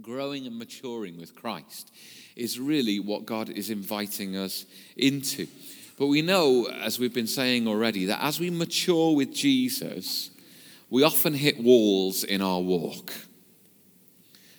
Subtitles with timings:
[0.00, 1.92] growing and maturing with Christ
[2.34, 4.64] is really what God is inviting us
[4.96, 5.46] into.
[5.98, 10.30] But we know, as we've been saying already, that as we mature with Jesus,
[10.88, 13.12] we often hit walls in our walk.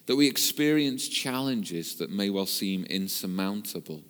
[0.06, 4.04] That we experience challenges that may well seem insurmountable.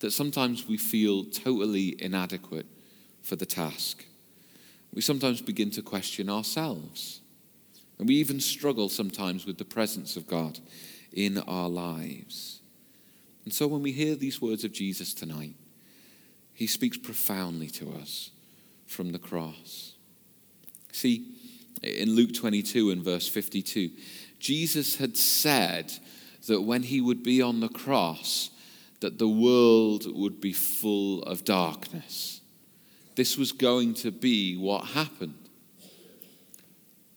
[0.00, 2.66] That sometimes we feel totally inadequate
[3.22, 4.04] for the task.
[4.92, 7.20] We sometimes begin to question ourselves.
[7.98, 10.58] And we even struggle sometimes with the presence of God
[11.12, 12.60] in our lives.
[13.44, 15.54] And so when we hear these words of Jesus tonight,
[16.52, 18.30] he speaks profoundly to us
[18.86, 19.94] from the cross.
[20.92, 21.26] See,
[21.82, 23.90] in Luke 22 and verse 52,
[24.38, 25.92] Jesus had said
[26.46, 28.50] that when he would be on the cross,
[29.00, 32.40] that the world would be full of darkness.
[33.14, 35.45] This was going to be what happened.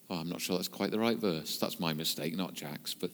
[0.09, 1.57] Oh, I'm not sure that's quite the right verse.
[1.57, 2.93] That's my mistake, not Jack's.
[2.95, 3.11] But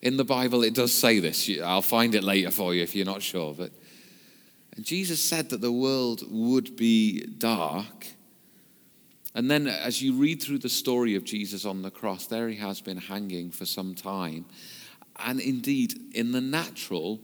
[0.00, 1.50] in the Bible, it does say this.
[1.62, 3.54] I'll find it later for you if you're not sure.
[3.54, 3.72] But
[4.80, 8.06] Jesus said that the world would be dark.
[9.34, 12.56] And then, as you read through the story of Jesus on the cross, there he
[12.56, 14.44] has been hanging for some time.
[15.16, 17.20] And indeed, in the natural,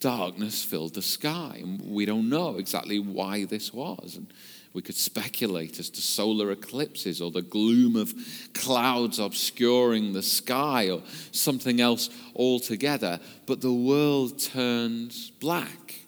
[0.00, 1.58] darkness filled the sky.
[1.60, 4.16] And we don't know exactly why this was.
[4.16, 4.32] And
[4.74, 8.12] we could speculate as to solar eclipses or the gloom of
[8.54, 13.20] clouds obscuring the sky or something else altogether.
[13.46, 16.00] But the world turned black.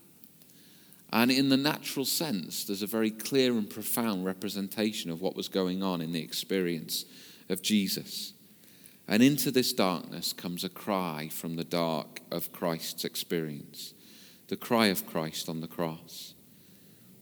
[1.12, 5.48] And in the natural sense, there's a very clear and profound representation of what was
[5.48, 7.05] going on in the experience
[7.48, 8.33] of Jesus.
[9.06, 13.94] And into this darkness comes a cry from the dark of Christ's experience,
[14.48, 16.34] the cry of Christ on the cross.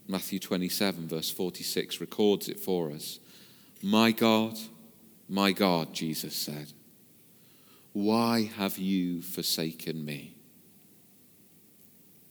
[0.07, 3.19] Matthew 27, verse 46, records it for us.
[3.83, 4.59] My God,
[5.29, 6.73] my God, Jesus said,
[7.95, 10.35] why have you forsaken me?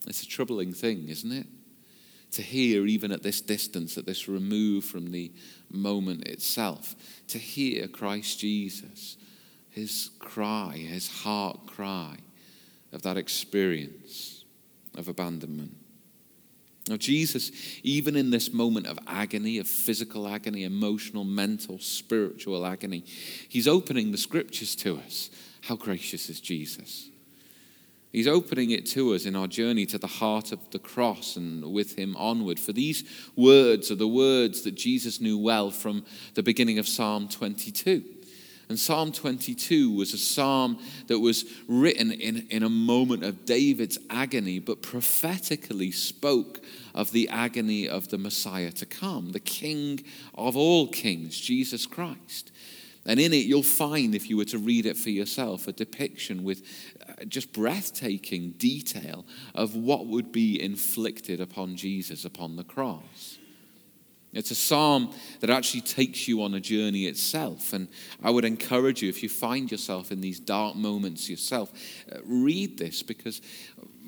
[0.05, 1.47] It's a troubling thing, isn't it?
[2.31, 5.31] To hear, even at this distance, at this remove from the
[5.71, 6.95] moment itself,
[7.29, 9.17] to hear Christ Jesus,
[9.69, 12.17] his cry, his heart cry
[12.91, 14.43] of that experience
[14.97, 15.77] of abandonment.
[16.89, 17.51] Now, Jesus,
[17.81, 23.05] even in this moment of agony, of physical agony, emotional, mental, spiritual agony,
[23.47, 25.29] he's opening the scriptures to us.
[25.61, 27.09] How gracious is Jesus!
[28.11, 31.73] He's opening it to us in our journey to the heart of the cross and
[31.73, 32.59] with him onward.
[32.59, 33.03] For these
[33.35, 36.05] words are the words that Jesus knew well from
[36.35, 38.03] the beginning of Psalm 22.
[38.69, 43.99] And Psalm 22 was a psalm that was written in, in a moment of David's
[44.09, 46.61] agony, but prophetically spoke
[46.95, 50.03] of the agony of the Messiah to come, the King
[50.33, 52.51] of all kings, Jesus Christ.
[53.05, 56.43] And in it, you'll find, if you were to read it for yourself, a depiction
[56.43, 56.63] with
[57.07, 63.37] uh, just breathtaking detail of what would be inflicted upon Jesus upon the cross.
[64.33, 67.71] It's a psalm that actually takes you on a journey itself.
[67.71, 67.87] And
[68.23, 71.71] I would encourage you, if you find yourself in these dark moments yourself,
[72.11, 73.41] uh, read this because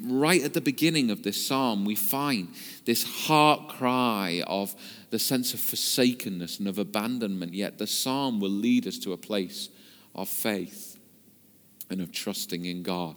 [0.02, 2.50] right at the beginning of this psalm, we find
[2.86, 4.76] this heart cry of
[5.12, 7.54] the sense of forsakenness and of abandonment.
[7.54, 9.70] Yet the psalm will lead us to a place
[10.16, 10.98] of faith
[11.90, 13.16] and of trusting in God,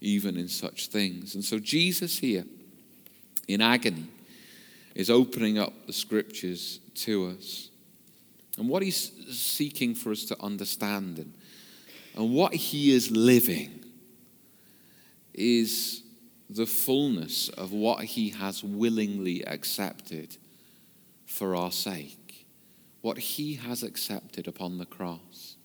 [0.00, 1.34] even in such things.
[1.34, 2.44] And so, Jesus here,
[3.48, 4.06] in agony,
[4.94, 7.70] is opening up the scriptures to us.
[8.58, 11.34] And what he's seeking for us to understand and,
[12.14, 13.84] and what he is living
[15.32, 16.02] is
[16.48, 20.36] the fullness of what he has willingly accepted
[21.26, 22.46] for our sake,
[23.00, 25.56] what he has accepted upon the cross.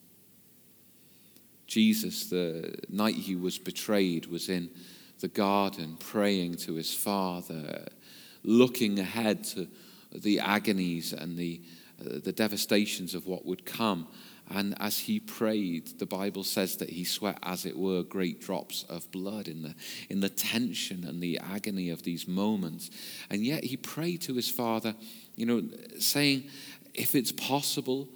[1.67, 4.72] Jesus, the night he was betrayed, was in
[5.19, 7.85] the garden praying to his Father
[8.44, 9.68] looking ahead to
[10.14, 11.62] the agonies and the,
[12.02, 14.08] uh, the devastations of what would come.
[14.52, 18.84] And as he prayed, the Bible says that he sweat, as it were, great drops
[18.90, 19.76] of blood in the,
[20.09, 22.90] in the tension and the agony of these moments.
[23.30, 24.96] And yet he prayed to his Father,
[25.35, 25.64] you know,
[26.00, 26.46] saying,
[26.96, 28.09] If it's possible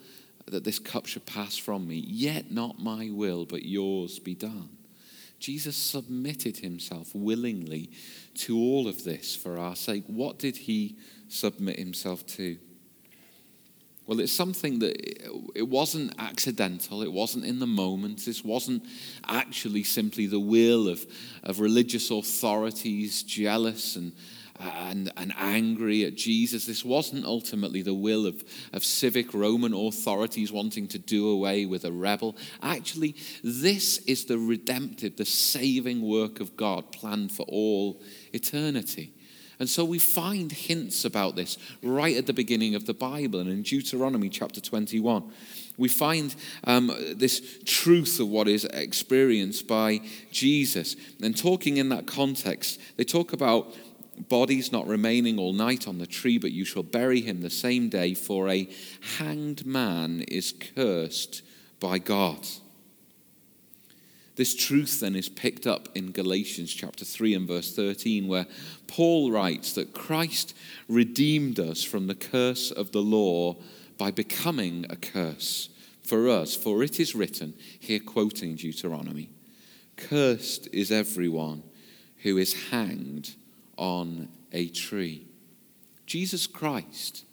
[0.47, 4.69] that this cup should pass from me, yet not my will, but yours be done.
[5.43, 7.91] Jesus submitted himself willingly
[8.33, 10.05] to all of this for our sake.
[10.07, 10.95] What did he
[11.27, 12.57] submit himself to?
[14.07, 14.95] Well, it's something that
[15.53, 17.01] it wasn't accidental.
[17.01, 18.23] It wasn't in the moment.
[18.23, 18.85] This wasn't
[19.27, 21.05] actually simply the will of,
[21.43, 24.13] of religious authorities, jealous and,
[24.59, 26.65] and, and angry at Jesus.
[26.65, 31.85] This wasn't ultimately the will of, of civic Roman authorities wanting to do away with
[31.85, 32.35] a rebel.
[32.61, 38.01] Actually, this is the redemptive, the saving work of God planned for all
[38.31, 39.13] eternity.
[39.59, 43.49] And so we find hints about this right at the beginning of the Bible and
[43.49, 45.31] in Deuteronomy chapter 21
[45.77, 46.35] we find
[46.65, 50.01] um, this truth of what is experienced by
[50.31, 50.95] Jesus.
[51.21, 53.73] And talking in that context, they talk about
[54.29, 57.89] bodies not remaining all night on the tree, but you shall bury him the same
[57.89, 58.69] day, for a
[59.17, 61.41] hanged man is cursed
[61.79, 62.47] by God.
[64.35, 68.47] This truth then is picked up in Galatians chapter 3 and verse 13, where
[68.87, 70.55] Paul writes that Christ
[70.87, 73.57] redeemed us from the curse of the law
[73.97, 75.69] by becoming a curse
[76.01, 76.55] for us.
[76.55, 79.29] For it is written, here quoting Deuteronomy,
[79.95, 81.61] Cursed is everyone
[82.23, 83.35] who is hanged
[83.77, 85.27] on a tree.
[86.05, 87.25] Jesus Christ,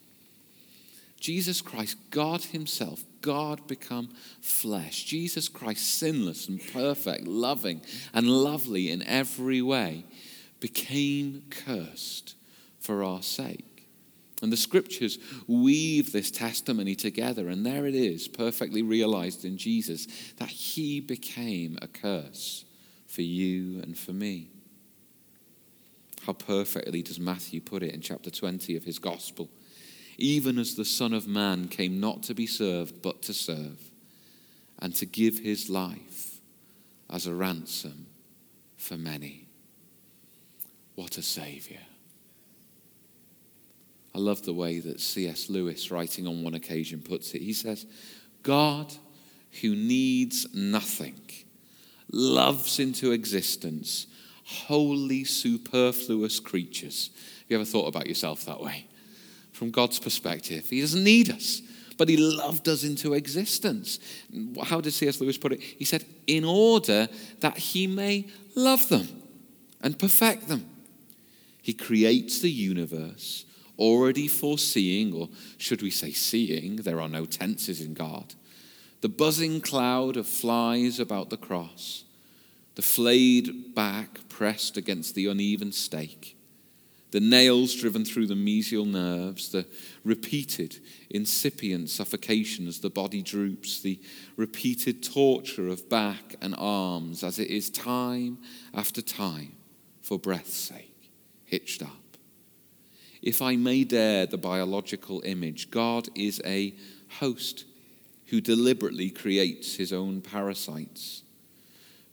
[1.19, 4.09] Jesus Christ, God Himself, God become
[4.41, 5.05] flesh.
[5.05, 7.83] Jesus Christ, sinless and perfect, loving
[8.15, 10.05] and lovely in every way,
[10.61, 12.35] became cursed
[12.79, 13.89] for our sake.
[14.43, 20.07] And the scriptures weave this testimony together, and there it is, perfectly realized in Jesus,
[20.39, 22.65] that he became a curse
[23.07, 24.49] for you and for me.
[26.27, 29.49] How perfectly does Matthew put it in chapter 20 of his gospel?
[30.19, 33.91] Even as the Son of Man came not to be served, but to serve,
[34.81, 36.41] and to give his life
[37.09, 38.07] as a ransom
[38.77, 39.49] for many.
[40.95, 41.81] What a Savior!
[44.15, 45.49] I love the way that C.S.
[45.49, 47.43] Lewis, writing on one occasion, puts it.
[47.43, 47.87] He says,
[48.43, 48.93] God,
[49.63, 51.21] who needs nothing,
[52.13, 54.07] loves into existence
[54.51, 57.11] wholly superfluous creatures.
[57.15, 58.87] Have you ever thought about yourself that way?
[59.53, 61.63] From God's perspective, He doesn't need us,
[61.97, 63.99] but He loved us into existence.
[64.65, 65.21] How did C.S.
[65.21, 65.63] Lewis put it?
[65.63, 67.09] He said, in order
[67.41, 69.09] that He may love them
[69.81, 70.69] and perfect them.
[71.63, 73.45] He creates the universe
[73.79, 78.35] already foreseeing, or should we say seeing, there are no tenses in God,
[79.01, 82.05] the buzzing cloud of flies about the cross,
[82.75, 86.35] the flayed back pressed against the uneven stake,
[87.11, 89.67] the nails driven through the mesial nerves, the
[90.03, 90.79] repeated
[91.11, 94.01] incipient suffocation as the body droops, the
[94.39, 98.39] repeated torture of back and arms as it is time
[98.73, 99.53] after time
[100.01, 101.11] for breath's sake,
[101.45, 102.17] hitched up.
[103.21, 106.75] If I may dare the biological image, God is a
[107.19, 107.67] host
[108.29, 111.25] who deliberately creates his own parasites,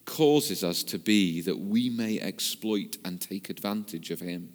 [0.07, 4.49] causes us to be that we may exploit and take advantage of him.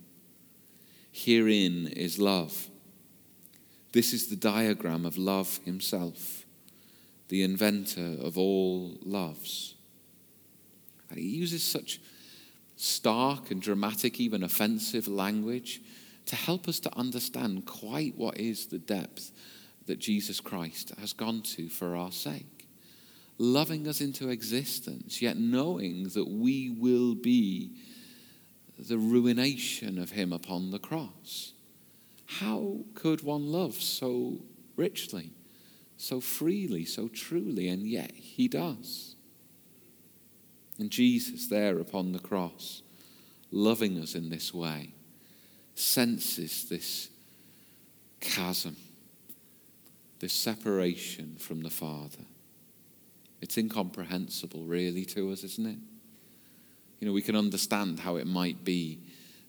[1.13, 2.71] Herein is love.
[3.93, 6.47] This is the diagram of love himself,
[7.29, 9.75] the inventor of all loves.
[11.11, 12.01] And he uses such
[12.77, 15.83] stark and dramatic, even offensive language
[16.25, 19.33] to help us to understand quite what is the depth
[19.85, 22.52] that Jesus Christ has gone to for our sake.
[23.38, 27.73] Loving us into existence, yet knowing that we will be
[28.79, 31.52] the ruination of Him upon the cross.
[32.26, 34.40] How could one love so
[34.76, 35.31] richly,
[35.96, 39.17] so freely, so truly, and yet He does?
[40.79, 42.82] And Jesus, there upon the cross,
[43.51, 44.94] loving us in this way
[45.74, 47.08] senses this
[48.20, 48.77] chasm,
[50.20, 52.24] this separation from the Father.
[53.43, 55.79] It's incomprehensible, really, to us, isn't it?
[57.01, 59.01] You know, we can understand how it might be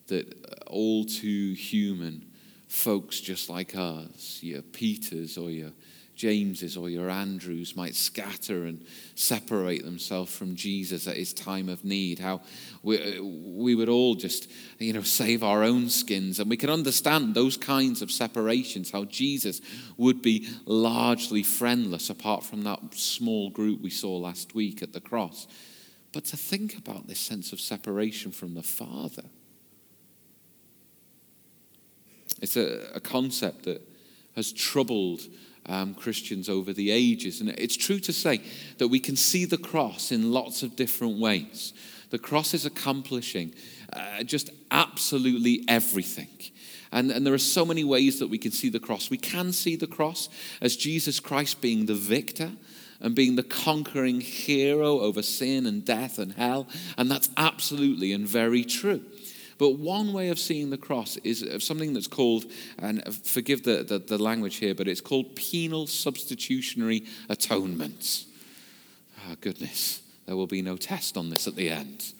[0.08, 2.26] that all too human
[2.68, 5.72] folks just like us, your Peters or your
[6.16, 11.84] Jameses or your Andrews might scatter and separate themselves from Jesus at his time of
[11.84, 12.20] need.
[12.20, 12.42] How
[12.84, 16.40] we, we would all just, you know, save our own skins.
[16.40, 19.62] And we can understand those kinds of separations, how Jesus
[19.98, 25.02] would be largely friendless apart from that small group we saw last week at the
[25.02, 25.48] cross.
[26.12, 29.24] But to think about this sense of separation from the Father,
[32.40, 33.82] it's a, a concept that
[34.36, 35.22] has troubled
[35.66, 37.40] um, Christians over the ages.
[37.40, 38.42] And it's true to say
[38.78, 41.74] that we can see the cross in lots of different ways.
[42.10, 43.54] The cross is accomplishing
[43.92, 46.30] uh, just absolutely everything.
[46.92, 49.10] And, and there are so many ways that we can see the cross.
[49.10, 50.30] We can see the cross
[50.62, 52.52] as Jesus Christ being the victor
[53.02, 56.68] and being the conquering hero over sin and death and hell.
[56.98, 59.04] And that's absolutely and very true.
[59.64, 63.98] But one way of seeing the cross is something that's called, and forgive the, the,
[63.98, 68.26] the language here, but it's called penal substitutionary atonement.
[69.20, 72.14] Ah, oh, goodness, there will be no test on this at the end.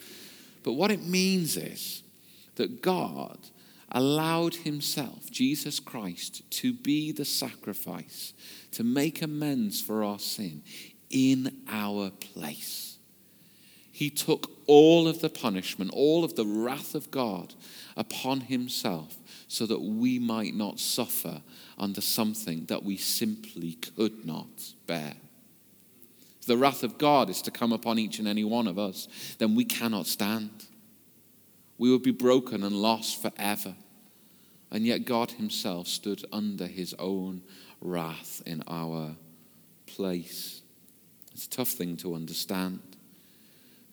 [0.64, 2.04] But what it means is
[2.56, 3.40] that God
[3.92, 8.32] allowed himself, Jesus Christ, to be the sacrifice,
[8.72, 10.64] to make amends for our sin
[11.10, 12.93] in our place.
[13.96, 17.54] He took all of the punishment, all of the wrath of God
[17.96, 19.16] upon himself
[19.48, 21.44] so that we might not suffer
[21.78, 25.14] under something that we simply could not bear.
[26.42, 29.08] If the wrath of God is to come upon each and any one of us,
[29.38, 30.66] then we cannot stand.
[31.78, 33.76] We would be broken and lost forever.
[34.72, 37.44] And yet God Himself stood under His own
[37.80, 39.16] wrath in our
[39.86, 40.64] place.
[41.32, 42.93] It's a tough thing to understand.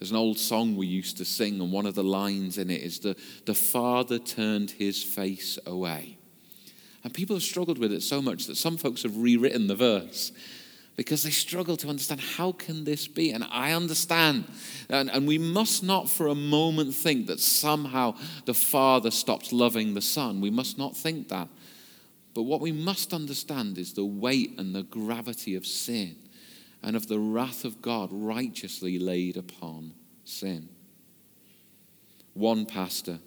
[0.00, 2.80] There's an old song we used to sing, and one of the lines in it
[2.80, 3.14] is the,
[3.44, 6.16] the Father turned his face away.
[7.04, 10.32] And people have struggled with it so much that some folks have rewritten the verse
[10.96, 13.30] because they struggle to understand how can this be?
[13.30, 14.44] And i understand.
[14.88, 18.16] And, and, we must not for a moment think that somehow
[18.46, 20.40] the father stopped loving the son.
[20.40, 21.48] We must not think that.
[22.34, 26.16] But what we must understand is the weight and the gravity of sin
[26.82, 29.92] and of the wrath of god righteously laid upon
[30.24, 30.68] sin
[32.34, 33.18] one pastor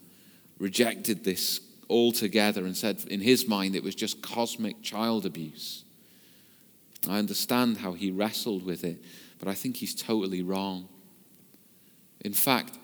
[0.60, 5.83] rejected this altogether and said in his mind it was just cosmic child abuse
[7.07, 9.03] I understand how he wrestled with it,
[9.39, 10.88] but I think he's totally wrong.
[12.22, 12.77] In fact,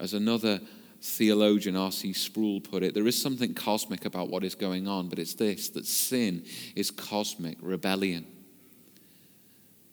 [0.00, 0.60] as another
[1.00, 2.12] theologian, R.C.
[2.12, 5.68] Sproul, put it, there is something cosmic about what is going on, but it's this
[5.70, 8.26] that sin is cosmic rebellion.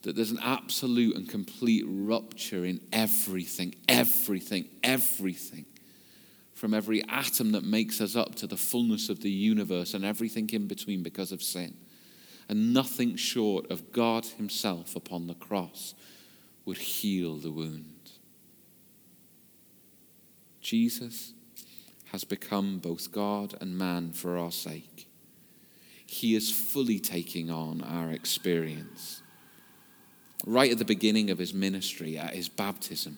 [0.03, 5.65] That there's an absolute and complete rupture in everything, everything, everything.
[6.53, 10.49] From every atom that makes us up to the fullness of the universe and everything
[10.51, 11.75] in between because of sin
[12.49, 15.93] and nothing short of God Himself upon the cross
[16.65, 18.11] would heal the wound.
[20.61, 21.33] Jesus
[22.11, 25.07] has become both God and man for our sake.
[26.05, 29.21] He is fully taking on our experience.
[30.47, 33.17] Right at the beginning of his ministry, at his baptism,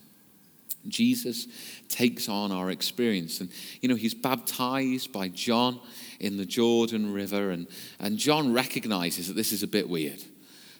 [0.88, 1.46] Jesus
[1.88, 3.40] takes on our experience.
[3.40, 5.78] And, you know, he's baptized by John
[6.18, 7.68] in the Jordan River, and,
[8.00, 10.24] and John recognizes that this is a bit weird.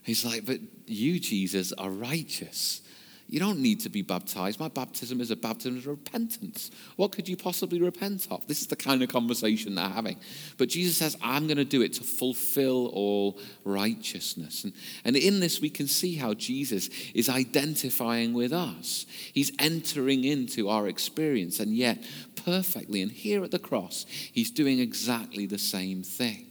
[0.02, 2.80] He's like, But you, Jesus, are righteous.
[3.30, 4.58] You don't need to be baptized.
[4.58, 6.72] My baptism is a baptism of repentance.
[6.96, 8.44] What could you possibly repent of?
[8.48, 10.18] This is the kind of conversation they're having.
[10.58, 14.64] But Jesus says, I'm going to do it to fulfill all righteousness.
[14.64, 14.72] And,
[15.04, 19.06] and in this, we can see how Jesus is identifying with us.
[19.32, 22.02] He's entering into our experience, and yet
[22.44, 23.00] perfectly.
[23.00, 26.49] And here at the cross, he's doing exactly the same thing.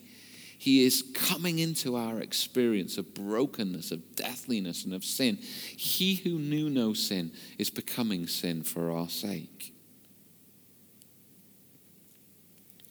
[0.60, 5.38] He is coming into our experience of brokenness, of deathliness, and of sin.
[5.38, 9.74] He who knew no sin is becoming sin for our sake.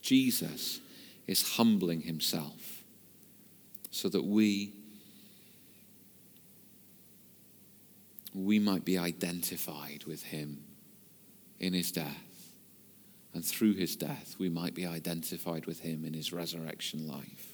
[0.01, 0.79] Jesus
[1.27, 2.83] is humbling himself
[3.91, 4.73] so that we
[8.33, 10.63] we might be identified with him
[11.59, 12.55] in his death
[13.35, 17.48] and through his death we might be identified with him in his resurrection life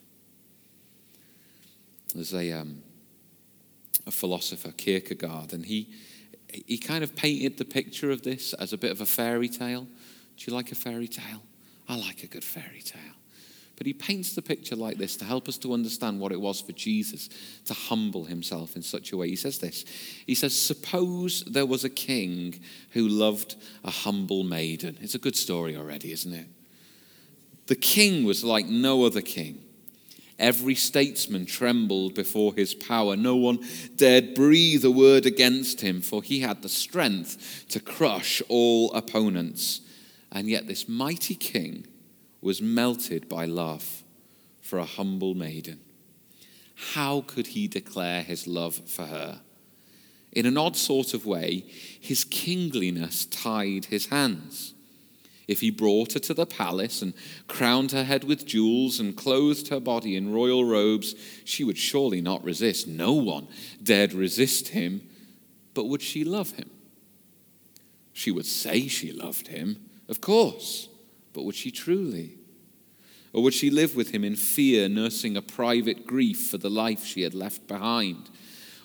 [2.13, 2.83] there's a, um,
[4.05, 5.89] a philosopher, Kierkegaard, and he,
[6.65, 9.87] he kind of painted the picture of this as a bit of a fairy tale.
[10.37, 11.43] Do you like a fairy tale?
[11.87, 13.01] I like a good fairy tale.
[13.77, 16.61] But he paints the picture like this to help us to understand what it was
[16.61, 17.29] for Jesus
[17.65, 19.27] to humble himself in such a way.
[19.27, 19.83] He says this
[20.25, 24.97] He says, Suppose there was a king who loved a humble maiden.
[25.01, 26.47] It's a good story already, isn't it?
[27.67, 29.64] The king was like no other king.
[30.37, 33.15] Every statesman trembled before his power.
[33.15, 33.59] No one
[33.95, 39.81] dared breathe a word against him, for he had the strength to crush all opponents.
[40.31, 41.87] And yet, this mighty king
[42.41, 44.03] was melted by love
[44.61, 45.79] for a humble maiden.
[46.93, 49.41] How could he declare his love for her?
[50.33, 51.63] In an odd sort of way,
[51.99, 54.74] his kingliness tied his hands.
[55.47, 57.13] If he brought her to the palace and
[57.47, 62.21] crowned her head with jewels and clothed her body in royal robes, she would surely
[62.21, 62.87] not resist.
[62.87, 63.47] No one
[63.81, 65.01] dared resist him,
[65.73, 66.69] but would she love him?
[68.13, 70.87] She would say she loved him, of course,
[71.33, 72.37] but would she truly?
[73.33, 77.03] Or would she live with him in fear, nursing a private grief for the life
[77.03, 78.29] she had left behind?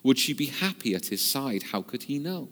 [0.02, 1.62] Would she be happy at his side?
[1.70, 2.48] How could he know?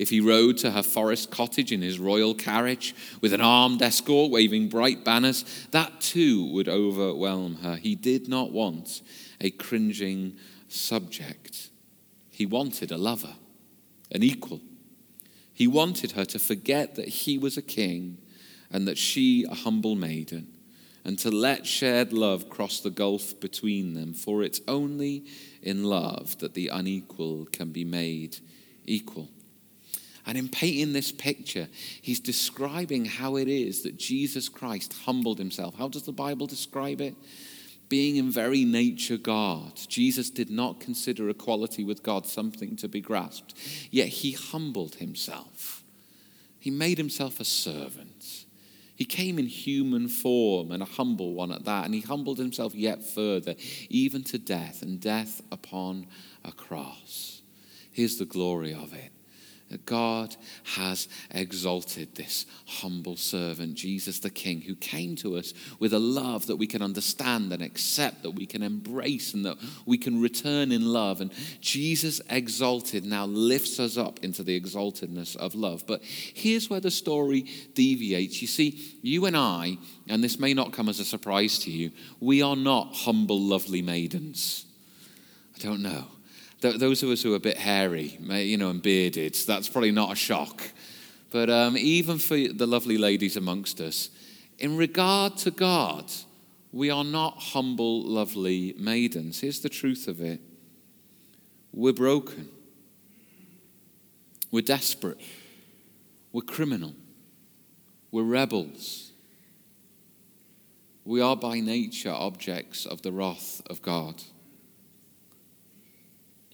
[0.00, 4.30] If he rode to her forest cottage in his royal carriage with an armed escort
[4.30, 7.76] waving bright banners, that too would overwhelm her.
[7.76, 9.02] He did not want
[9.42, 10.38] a cringing
[10.68, 11.68] subject,
[12.30, 13.34] he wanted a lover,
[14.10, 14.62] an equal.
[15.52, 18.16] He wanted her to forget that he was a king
[18.72, 20.48] and that she a humble maiden,
[21.04, 25.26] and to let shared love cross the gulf between them, for it's only
[25.60, 28.38] in love that the unequal can be made
[28.86, 29.28] equal.
[30.26, 31.68] And in painting this picture,
[32.02, 35.76] he's describing how it is that Jesus Christ humbled himself.
[35.76, 37.14] How does the Bible describe it?
[37.88, 39.72] Being in very nature God.
[39.88, 43.54] Jesus did not consider equality with God something to be grasped,
[43.90, 45.82] yet he humbled himself.
[46.58, 48.44] He made himself a servant.
[48.94, 52.74] He came in human form and a humble one at that, and he humbled himself
[52.74, 53.54] yet further,
[53.88, 56.06] even to death, and death upon
[56.44, 57.40] a cross.
[57.90, 59.10] Here's the glory of it
[59.70, 60.36] that God
[60.74, 66.48] has exalted this humble servant, Jesus the King, who came to us with a love
[66.48, 70.72] that we can understand and accept, that we can embrace, and that we can return
[70.72, 71.20] in love.
[71.20, 75.84] And Jesus exalted now lifts us up into the exaltedness of love.
[75.86, 77.42] But here's where the story
[77.74, 78.42] deviates.
[78.42, 81.92] You see, you and I, and this may not come as a surprise to you,
[82.18, 84.66] we are not humble, lovely maidens.
[85.54, 86.06] I don't know
[86.60, 90.12] those of us who are a bit hairy, you know, and bearded, that's probably not
[90.12, 90.62] a shock.
[91.30, 94.10] But um, even for the lovely ladies amongst us,
[94.58, 96.10] in regard to God,
[96.72, 99.40] we are not humble, lovely maidens.
[99.40, 100.40] Here's the truth of it
[101.72, 102.48] we're broken,
[104.50, 105.20] we're desperate,
[106.32, 106.94] we're criminal,
[108.10, 109.06] we're rebels.
[111.02, 114.22] We are by nature objects of the wrath of God.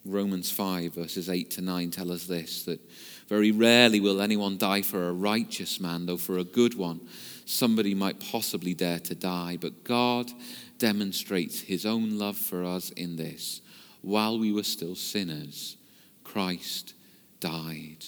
[0.06, 2.80] Romans 5, verses 8 to 9 tell us this that
[3.28, 7.00] very rarely will anyone die for a righteous man, though for a good one
[7.44, 9.56] somebody might possibly dare to die.
[9.60, 10.30] But God
[10.78, 13.62] demonstrates his own love for us in this
[14.06, 15.76] while we were still sinners,
[16.22, 16.94] Christ
[17.40, 18.04] died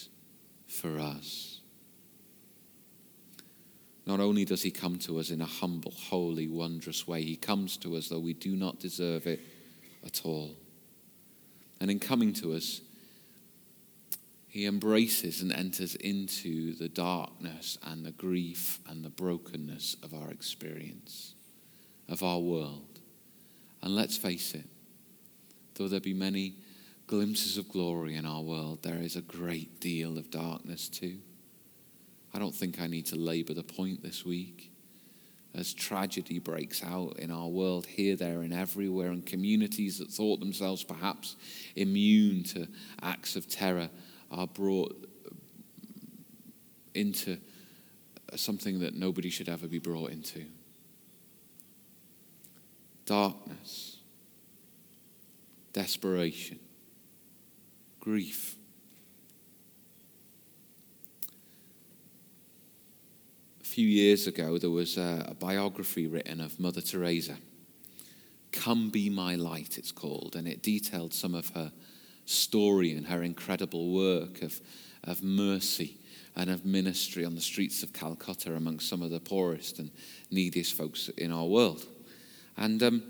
[0.69, 1.61] for us.
[4.07, 7.77] Not only does he come to us in a humble, holy, wondrous way, he comes
[7.79, 9.41] to us though we do not deserve it
[10.07, 10.55] at all.
[11.81, 12.81] And in coming to us,
[14.49, 20.31] he embraces and enters into the darkness and the grief and the brokenness of our
[20.31, 21.35] experience,
[22.09, 23.01] of our world.
[23.83, 24.65] And let's face it,
[25.75, 26.57] though there be many
[27.07, 31.19] glimpses of glory in our world, there is a great deal of darkness too.
[32.35, 34.73] I don't think I need to labor the point this week
[35.55, 40.41] as tragedy breaks out in our world here, there, and everywhere, and communities that thought
[40.41, 41.37] themselves perhaps
[41.75, 42.69] immune to
[43.03, 43.89] acts of terror
[44.31, 44.95] are brought
[46.95, 47.39] into
[48.37, 50.45] something that nobody should ever be brought into.
[53.07, 54.01] Darkness,
[55.73, 56.59] desperation,
[58.01, 58.58] grief
[63.79, 67.37] few years ago, there was a, a biography written of Mother Teresa.
[68.51, 71.71] Come Be My Light, it's called, and it detailed some of her
[72.25, 74.61] story and her incredible work of,
[75.05, 75.97] of mercy
[76.35, 79.93] and of ministry on the streets of Calcutta amongst some of the poorest and
[80.33, 81.87] neediest folks in our world.
[82.57, 83.05] And um,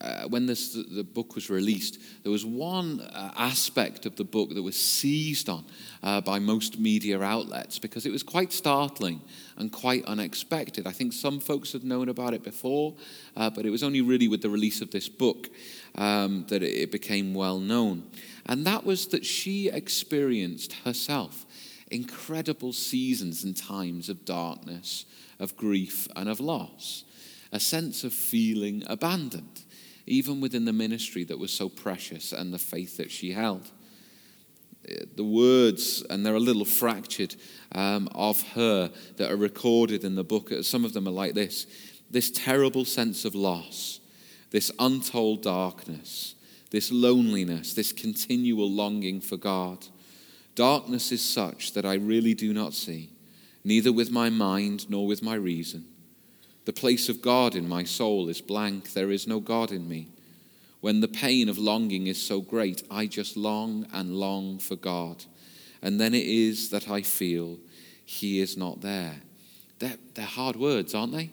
[0.00, 4.54] uh, when this, the book was released, there was one uh, aspect of the book
[4.54, 5.64] that was seized on
[6.02, 9.20] uh, by most media outlets because it was quite startling
[9.58, 10.86] and quite unexpected.
[10.86, 12.94] I think some folks had known about it before,
[13.36, 15.50] uh, but it was only really with the release of this book
[15.96, 18.04] um, that it became well known.
[18.46, 21.44] And that was that she experienced herself
[21.90, 25.04] incredible seasons and times of darkness,
[25.40, 27.04] of grief, and of loss,
[27.52, 29.64] a sense of feeling abandoned
[30.06, 33.70] even within the ministry that was so precious and the faith that she held.
[35.16, 37.36] The words, and they're a little fractured,
[37.72, 41.66] um, of her that are recorded in the book, some of them are like this
[42.10, 44.00] this terrible sense of loss,
[44.50, 46.34] this untold darkness,
[46.70, 49.86] this loneliness, this continual longing for God.
[50.56, 53.10] Darkness is such that I really do not see,
[53.64, 55.86] neither with my mind nor with my reason.
[56.64, 58.92] The place of God in my soul is blank.
[58.92, 60.08] There is no God in me.
[60.80, 65.24] When the pain of longing is so great, I just long and long for God.
[65.82, 67.58] And then it is that I feel
[68.04, 69.16] He is not there.
[69.78, 71.30] They're, they're hard words, aren't they?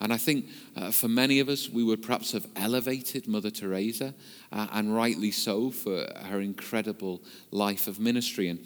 [0.00, 4.14] And I think uh, for many of us, we would perhaps have elevated Mother Teresa,
[4.52, 8.48] uh, and rightly so, for her incredible life of ministry.
[8.48, 8.60] And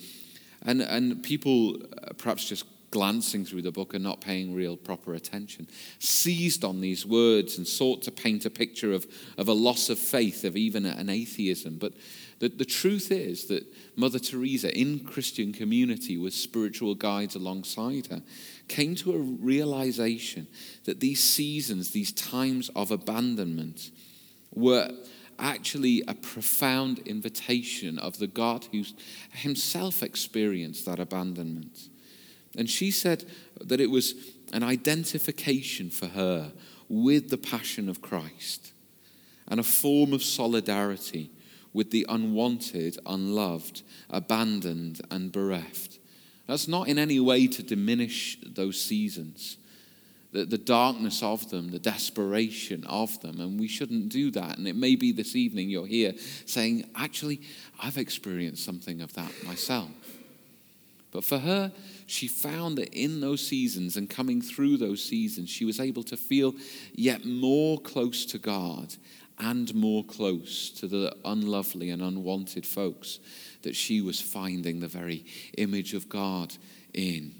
[0.64, 5.14] And, and people, uh, perhaps just glancing through the book and not paying real proper
[5.14, 5.66] attention,
[5.98, 9.98] seized on these words and sought to paint a picture of, of a loss of
[9.98, 11.78] faith, of even an atheism.
[11.78, 11.94] But
[12.38, 13.64] the, the truth is that
[13.96, 18.22] Mother Teresa, in Christian community with spiritual guides alongside her,
[18.68, 20.46] came to a realization
[20.84, 23.90] that these seasons, these times of abandonment,
[24.54, 24.90] were
[25.38, 28.84] actually a profound invitation of the God who
[29.32, 31.88] himself experienced that abandonment.
[32.56, 33.24] And she said
[33.60, 34.14] that it was
[34.52, 36.52] an identification for her
[36.88, 38.72] with the passion of Christ
[39.48, 41.30] and a form of solidarity
[41.72, 45.98] with the unwanted, unloved, abandoned, and bereft.
[46.46, 49.56] That's not in any way to diminish those seasons,
[50.32, 54.58] the, the darkness of them, the desperation of them, and we shouldn't do that.
[54.58, 56.12] And it may be this evening you're here
[56.44, 57.40] saying, actually,
[57.82, 59.88] I've experienced something of that myself.
[61.12, 61.70] But for her,
[62.06, 66.16] she found that in those seasons and coming through those seasons, she was able to
[66.16, 66.54] feel
[66.94, 68.94] yet more close to God
[69.38, 73.20] and more close to the unlovely and unwanted folks
[73.60, 75.24] that she was finding the very
[75.58, 76.54] image of God
[76.94, 77.34] in.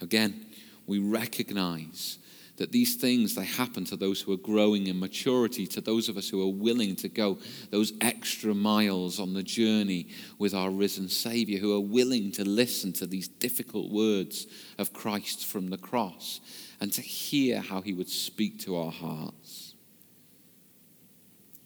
[0.00, 0.46] Again,
[0.86, 2.18] we recognize
[2.60, 6.18] that these things they happen to those who are growing in maturity to those of
[6.18, 7.38] us who are willing to go
[7.70, 12.92] those extra miles on the journey with our risen savior who are willing to listen
[12.92, 14.46] to these difficult words
[14.76, 16.42] of Christ from the cross
[16.82, 19.74] and to hear how he would speak to our hearts.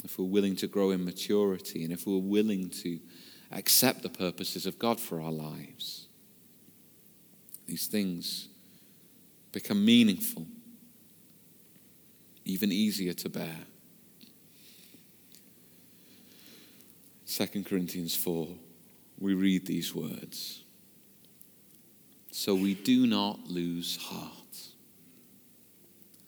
[0.04, 3.00] If we're willing to grow in maturity and if we're willing to
[3.50, 6.06] accept the purposes of God for our lives
[7.66, 8.46] these things
[9.50, 10.46] become meaningful
[12.44, 13.56] even easier to bear.
[17.26, 18.48] 2 Corinthians 4,
[19.18, 20.62] we read these words.
[22.30, 24.30] So we do not lose heart.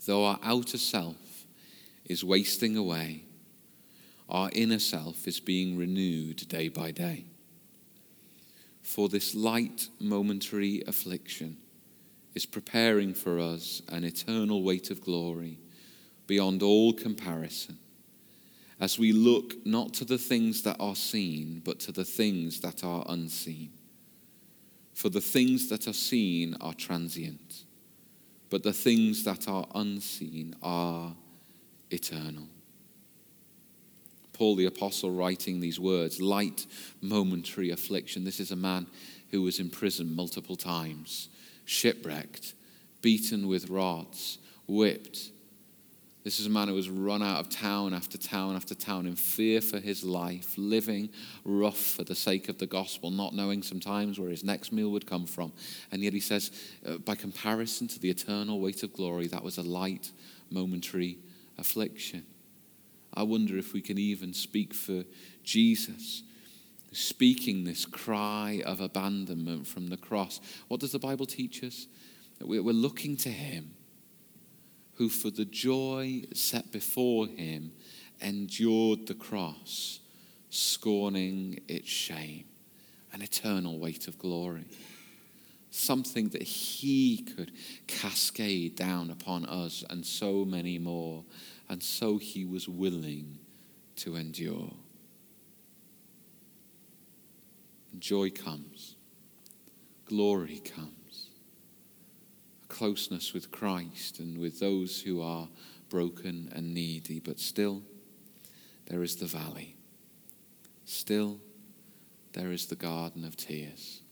[0.07, 1.47] Though our outer self
[2.05, 3.23] is wasting away,
[4.29, 7.27] our inner self is being renewed day by day.
[8.83, 11.59] For this light momentary affliction
[12.35, 15.59] is preparing for us an eternal weight of glory
[16.27, 17.79] beyond all comparison
[18.81, 22.85] as we look not to the things that are seen, but to the things that
[22.85, 23.73] are unseen.
[24.93, 27.65] For the things that are seen are transient,
[28.51, 31.15] but the things that are unseen are
[31.91, 32.49] eternal.
[34.33, 36.67] Paul the Apostle writing these words light,
[37.01, 38.25] momentary affliction.
[38.25, 38.87] This is a man
[39.31, 41.31] who was in prison multiple times,
[41.65, 42.55] shipwrecked,
[43.01, 45.31] beaten with rods, whipped
[46.27, 49.15] this is a man who was run out of town after town after town in
[49.15, 51.09] fear for his life, living
[51.45, 55.07] rough for the sake of the gospel, not knowing sometimes where his next meal would
[55.07, 55.53] come from.
[55.93, 56.51] And yet he says,
[56.85, 60.11] uh, by comparison to the eternal weight of glory, that was a light,
[60.51, 61.19] momentary
[61.59, 62.27] affliction.
[63.15, 65.05] I wonder if we can even speak for
[65.45, 66.25] Jesus,
[66.91, 70.41] speaking this cry of abandonment from the cross.
[70.67, 71.87] What does the Bible teach us?
[72.41, 73.77] We're looking to him
[74.97, 77.73] who for the joy set before him
[78.21, 80.01] endured the cross,
[80.49, 82.45] scorning its shame,
[83.13, 84.65] an eternal weight of glory.
[85.71, 87.53] Something that he could
[87.87, 91.25] cascade down upon us and so many more.
[91.69, 93.39] And so he was willing
[93.97, 94.73] to endure.
[97.99, 98.95] Joy comes,
[100.07, 100.96] glory comes
[102.77, 105.49] closeness with Christ and with those who are
[105.89, 107.81] broken and needy, but still
[108.91, 109.77] there is the valley.
[110.85, 111.41] Still
[112.35, 114.03] there is the garden of tears.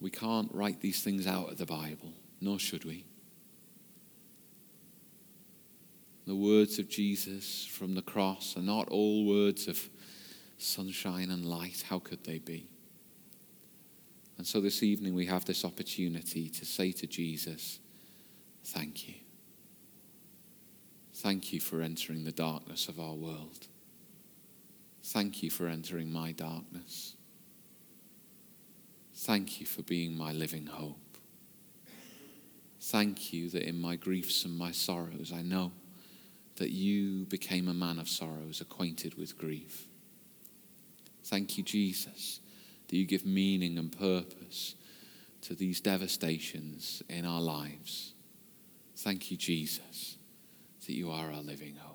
[0.00, 3.04] We can't write these things out of the Bible, nor should we.
[6.26, 9.88] The words of Jesus from the cross are not all words of
[10.58, 11.84] sunshine and light.
[11.88, 12.66] How could they be?
[14.36, 17.78] And so this evening we have this opportunity to say to Jesus,
[18.64, 19.14] Thank you.
[21.14, 23.68] Thank you for entering the darkness of our world.
[25.04, 27.14] Thank you for entering my darkness.
[29.14, 30.98] Thank you for being my living hope.
[32.80, 35.72] Thank you that in my griefs and my sorrows, I know
[36.56, 39.86] that you became a man of sorrows, acquainted with grief.
[41.22, 42.40] Thank you, Jesus
[42.94, 44.76] that you give meaning and purpose
[45.40, 48.12] to these devastations in our lives.
[48.98, 50.16] Thank you, Jesus,
[50.86, 51.93] that you are our living hope.